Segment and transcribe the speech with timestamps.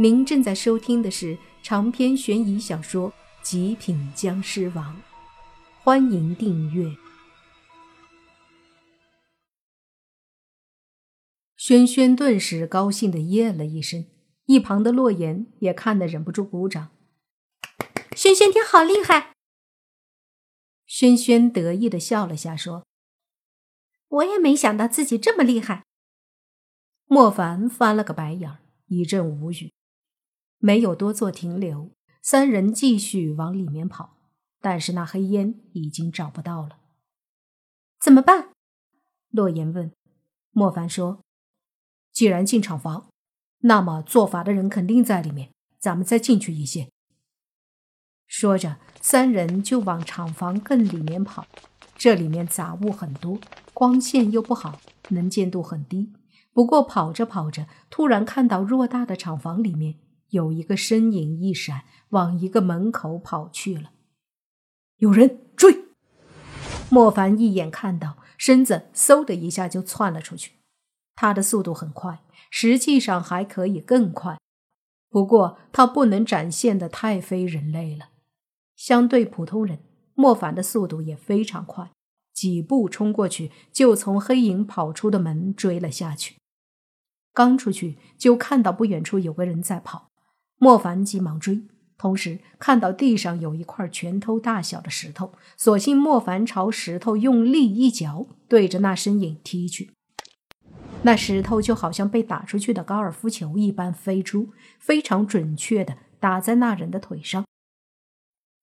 [0.00, 3.10] 您正在收听的是长篇悬疑小说
[3.42, 4.96] 《极品僵尸王》，
[5.82, 6.96] 欢迎订阅。
[11.54, 14.06] 轩轩顿时高兴的耶了一声，
[14.46, 16.88] 一旁的洛言也看得忍不住鼓掌。
[18.16, 19.34] 轩轩，你好厉害！
[20.86, 22.86] 轩轩得意的笑了下，说
[24.08, 25.84] ：“我也没想到自己这么厉害。”
[27.04, 28.56] 莫凡翻了个白眼，
[28.86, 29.70] 一阵无语。
[30.60, 31.90] 没有多做停留，
[32.22, 34.18] 三人继续往里面跑，
[34.60, 36.78] 但是那黑烟已经找不到了。
[37.98, 38.50] 怎么办？
[39.30, 39.90] 洛言问。
[40.52, 41.20] 莫凡说
[42.12, 43.08] ：“既然进厂房，
[43.60, 46.90] 那么做法的人肯定在里面，咱们再进去一些。”
[48.28, 51.46] 说着，三人就往厂房更里面跑。
[51.96, 53.38] 这里面杂物很多，
[53.72, 56.12] 光线又不好，能见度很低。
[56.52, 59.96] 不过跑着跑着，突然看到偌大的厂房里面。
[60.30, 63.92] 有一个身影一闪，往一个门口跑去了。
[64.96, 65.84] 有人追！
[66.90, 70.52] 莫凡一眼看到，身子嗖的一下就窜了出去。
[71.14, 74.38] 他的速度很快，实际上还可以更快，
[75.08, 78.10] 不过他不能展现的太非人类了。
[78.74, 79.80] 相对普通人，
[80.14, 81.90] 莫凡的速度也非常快，
[82.32, 86.36] 几步冲过去，就从黑影跑出的门追了下去。
[87.32, 90.09] 刚出去，就看到不远处有个人在跑。
[90.62, 91.62] 莫凡急忙追，
[91.96, 99.90] 同时看到地上有一块拳头大小的石头，索性莫凡朝石头用力一脚，对着那身影踢去。
[101.02, 107.46] 那石头就好像被打出去的高尔夫球一般飞出，非常准确的打在那人的腿上。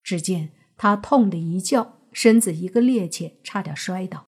[0.04, 4.26] 只见他痛的一叫，身子一个趔趄，差点摔倒，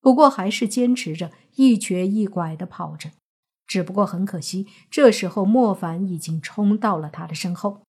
[0.00, 3.10] 不过还是坚持着一瘸一拐的跑着。
[3.70, 7.84] 只不过很可惜，这时候莫凡已经冲到了他的身后。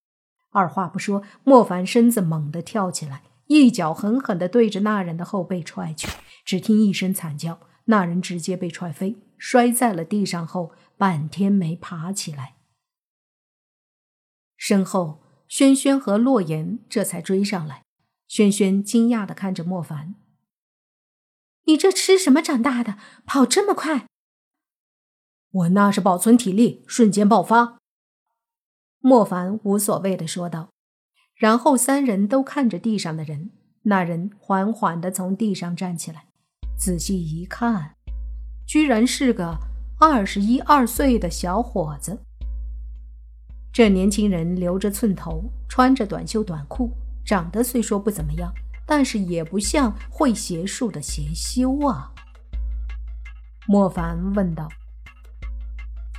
[0.51, 6.07] 二话不说，莫凡身子猛地跳起来，一脚狠狠地对着那人的后背踹去。
[6.45, 12.57] 只听一声惨叫，那人直接被踹飞，摔在了地上后，半天没爬起来。
[14.55, 17.81] 身后，轩轩和洛言这才追上来。
[18.27, 20.13] 轩轩惊讶地看着莫凡
[21.65, 24.05] ：“你这吃什么长大的，跑这么快？”
[25.51, 27.77] 我那是保存体力，瞬间爆发。
[28.99, 30.69] 莫凡无所谓的说道，
[31.35, 33.51] 然后三人都看着地上的人。
[33.83, 36.27] 那人缓缓的从地上站起来，
[36.77, 37.95] 仔细一看，
[38.67, 39.57] 居然是个
[39.99, 42.21] 二十一二岁的小伙子。
[43.73, 46.91] 这年轻人留着寸头，穿着短袖短裤，
[47.25, 48.53] 长得虽说不怎么样，
[48.85, 52.13] 但是也不像会邪术的邪修啊。
[53.67, 54.69] 莫凡问道。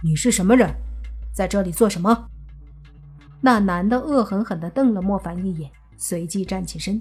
[0.05, 0.69] 你是什么人，
[1.33, 2.27] 在这里做什么？
[3.41, 7.01] 那男的恶狠狠地瞪了莫凡一眼，随即站起身。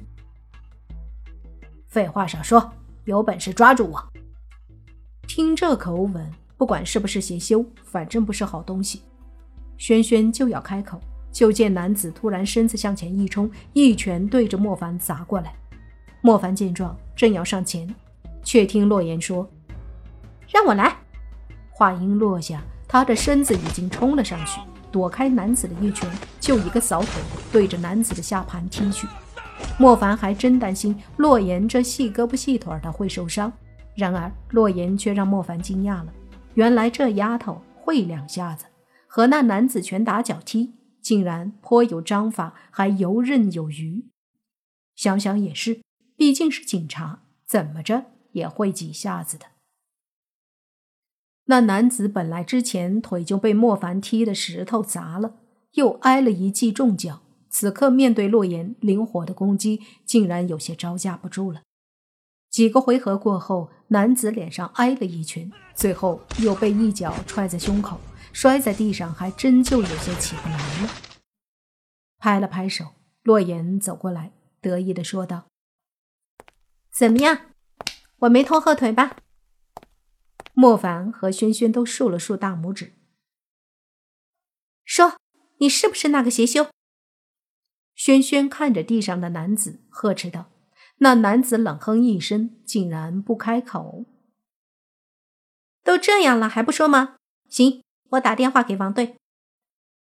[1.87, 2.71] 废话少说，
[3.05, 4.07] 有本事抓住我！
[5.27, 9.01] 听这口吻，不管是不是邪修，反正不是好东西。
[9.77, 11.01] 轩轩就要开口，
[11.31, 15.55] 就见男子突然身子向前一冲，一拳对着莫凡砸过来。
[16.21, 17.91] 莫凡见状，正要上前，
[18.43, 19.49] 却听洛言说
[20.47, 20.95] ：“让我来。”
[21.73, 22.63] 话音落下。
[22.91, 24.59] 他的身子已经冲了上去，
[24.91, 29.07] 躲开男子的一拳，就一个扫腿，对着男子的下盘踢去。
[29.79, 33.49] 莫凡还真担心洛言这细胳膊细腿的会受伤，
[33.95, 36.07] 然而洛言却让莫凡惊讶了。
[36.55, 38.65] 原来这丫头会两下子，
[39.07, 44.03] 和那男子拳打脚踢，竟然颇有章法，还游刃有余。
[44.97, 45.79] 想想也是，
[46.17, 49.45] 毕竟是警察，怎么着也会几下子的。
[51.51, 55.33] 那男子本来之前腿就被莫凡踢的石头砸了，
[55.73, 61.63] 又挨了一记重脚，此刻面对洛言灵活的攻击，竟然有些招架不住了。
[62.49, 67.99] 几个回合过后，男子脸上挨了一拳，最后又被一脚踹在胸口，
[68.31, 70.89] 摔在地上，还真就有些起不来了。
[72.17, 72.85] 拍了拍手，
[73.23, 74.31] 洛言走过来，
[74.61, 75.47] 得意的说道
[76.89, 77.37] ：“怎么样，
[78.19, 79.17] 我没拖后腿吧？”
[80.53, 82.93] 莫凡和轩轩都竖了竖大拇指，
[84.83, 85.17] 说
[85.59, 86.67] ：“你是不是那个邪修？”
[87.95, 90.51] 轩轩看着地上的男子，呵斥道
[90.99, 94.05] ：“那男子冷哼一声，竟然不开口。
[95.83, 97.15] 都这样了还不说吗？
[97.49, 99.15] 行，我打电话给王队。”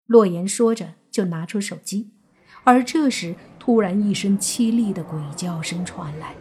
[0.08, 2.12] 洛言说着就拿出手机，
[2.64, 6.36] 而这时突然一声凄厉的鬼叫声传来，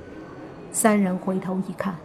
[0.73, 1.99] 三人回头一看。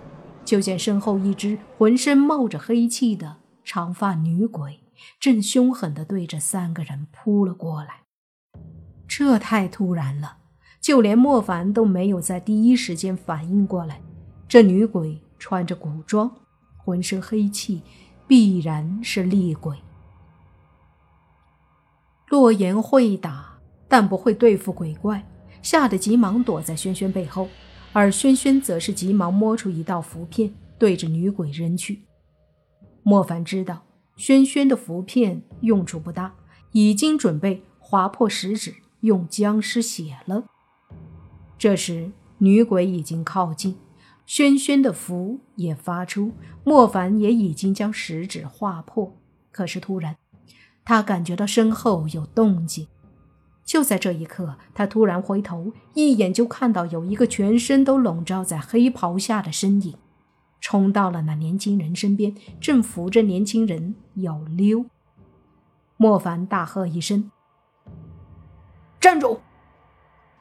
[0.45, 4.79] 就见身后一只浑身冒着黑气的长发女鬼。
[5.19, 8.03] 正凶狠地对着三个人扑了过来。
[9.07, 10.37] 这太突然了，
[10.79, 14.01] 就连莫凡都没有在第一时间反应过来。
[14.47, 16.31] 这女鬼穿着古装，
[16.77, 17.81] 浑身黑气，
[18.27, 19.77] 必然是厉鬼。
[22.29, 23.59] 洛言会打，
[23.89, 25.27] 但不会对付鬼怪，
[25.61, 27.49] 吓得急忙躲在轩轩背后，
[27.93, 32.01] 而轩轩则是急忙摸出一道符片，对着女鬼扔去。
[33.03, 33.83] 莫凡知道
[34.15, 36.33] 轩轩的符片用处不大，
[36.71, 40.45] 已经准备划破食指，用僵尸血了。
[41.57, 43.77] 这时，女鬼已经靠近，
[44.25, 46.31] 轩轩的符也发出，
[46.63, 49.15] 莫凡也已经将食指划破。
[49.51, 50.15] 可是突然，
[50.83, 52.87] 他感觉到身后有动静。
[53.65, 59.95] 就在这一刻，他突然回头，一眼就看到有一个全身都笼罩在黑袍下的身影。
[60.59, 64.85] 冲到了那年轻人身边，正扶着年轻人要溜。
[65.97, 67.31] 莫凡大喝一声
[68.99, 69.41] ：“站住！”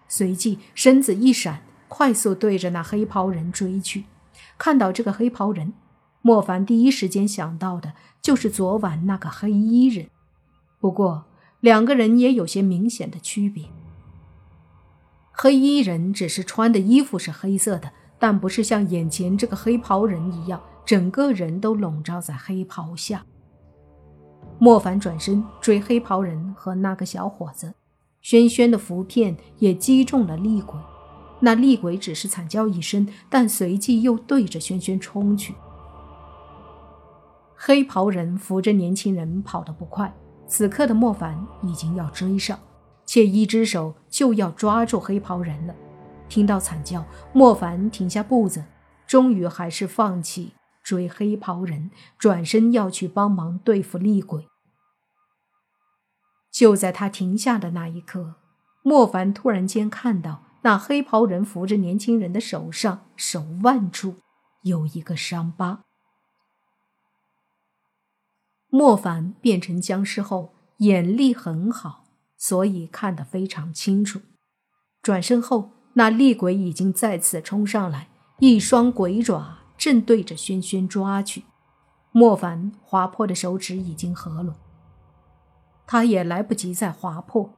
[0.07, 4.05] 随即身子一闪，快速对着那黑袍人追去。
[4.59, 5.73] 看到这个黑袍人，
[6.21, 10.09] 莫凡第一时间想到的就是昨晚那个黑衣人。
[10.79, 11.25] 不过
[11.63, 13.65] 两个人也有些明显的区别。
[15.33, 17.91] 黑衣人只是穿的衣服是黑色的。
[18.23, 23.27] 但不是像眼前这个黑袍人一样，整个人都笼罩在黑袍下。
[24.61, 27.75] 莫凡转身追黑袍人和那个小伙子，
[28.21, 30.79] 轩轩的符片也击中了厉鬼。
[31.41, 35.57] 那厉鬼只是惨叫一声，但随即又对着轩轩冲去。
[37.57, 40.15] 黑袍人扶着年轻人跑得不快，
[40.53, 42.59] 此刻的莫凡已经要追上，
[43.07, 45.75] 且一只手就要抓住黑袍人了。
[46.29, 48.63] 听到惨叫，莫凡停下步子，
[49.07, 50.53] 终于还是放弃
[50.83, 54.47] 追黑袍人，转身要去帮忙对付厉鬼。
[56.53, 58.35] 就在他停下的那一刻，
[58.83, 64.17] 莫凡突然间看到那黑袍人扶着年轻人的手上手腕处
[64.65, 65.81] 有一个伤疤。
[68.75, 72.05] 莫凡变成僵尸后眼力很好，
[72.39, 74.23] 所以看得非常清楚。
[75.03, 75.73] 转身后。
[75.95, 78.09] 那厉鬼已经再次冲上来，
[78.39, 81.45] 一双鬼爪正对着轩轩抓去。
[82.13, 84.55] 莫凡划破的手指已经合拢，
[85.87, 87.53] 他也来不及再划破。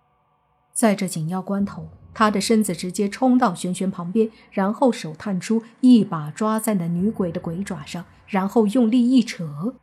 [0.72, 9.76] 在这紧要关头，他的身子直接冲到轩轩旁边，然后手探出，一把抓在那女鬼的鬼爪上，然后用力一扯，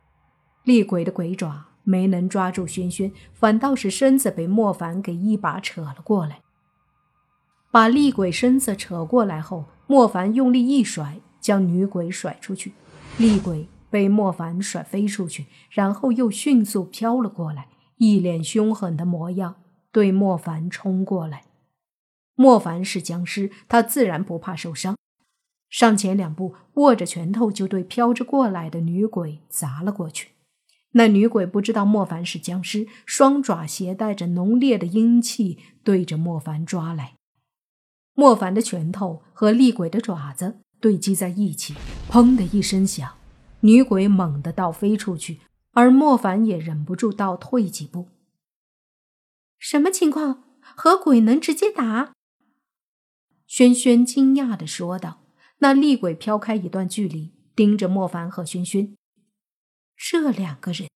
[0.64, 6.40] 厉鬼的鬼爪没能抓住轩轩，反倒是身子被莫凡给一把扯了过来。
[7.70, 12.74] 把厉鬼身子扯过来后，莫凡用力一甩，将女鬼甩出去。
[13.18, 19.56] 厉鬼被莫凡甩飞出去，然后又迅速飘了过来，一脸凶狠的模样，
[19.90, 21.44] 对莫凡冲过来。
[22.34, 24.96] 莫凡是僵尸，他自然不怕受伤，
[25.68, 30.31] 上前两步，握着拳头就对飘着过来的女鬼砸了过去。
[30.92, 37.14] 那女鬼不知道莫凡是僵尸，双爪携带着浓烈的阴气，对着莫凡抓来。
[38.14, 41.74] 莫凡的拳头和厉鬼的爪子对击在一起，
[42.10, 43.14] 砰的一声响，
[43.60, 45.40] 女鬼猛地倒飞出去，
[45.72, 48.08] 而莫凡也忍不住倒退几步。
[49.58, 50.44] 什么情况？
[50.60, 52.12] 和鬼能直接打？
[53.46, 55.20] 轩轩惊讶的说道。
[55.58, 58.96] 那厉鬼飘开一段距离，盯着莫凡和轩轩。
[60.04, 60.88] 这两个人，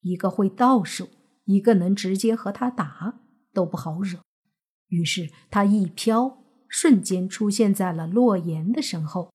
[0.00, 1.08] 一个会倒数，
[1.44, 3.20] 一个能直接和他打，
[3.52, 4.20] 都不好惹。
[4.88, 6.42] 于是他一飘。
[6.68, 9.32] 瞬间出现在了洛言的身后，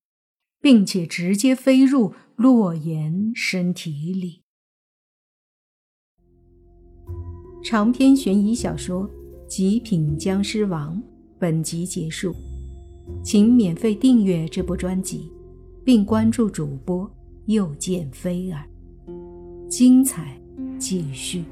[0.60, 4.42] 并且直接飞入洛言身体里。
[7.64, 9.08] 长篇悬疑小说
[9.46, 10.96] 《极品僵尸王》
[11.38, 12.34] 本集结束，
[13.24, 15.32] 请免费订阅这部专辑，
[15.82, 17.10] 并关注主播
[17.46, 18.68] 又见菲儿，
[19.72, 20.38] 精彩
[20.78, 21.42] 继续。